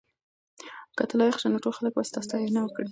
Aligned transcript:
که 0.97 1.03
ته 1.09 1.13
لایق 1.19 1.35
شې 1.41 1.47
نو 1.51 1.63
ټول 1.63 1.73
خلک 1.77 1.91
به 1.95 2.01
ستا 2.09 2.19
ستاینه 2.25 2.59
وکړي. 2.63 2.79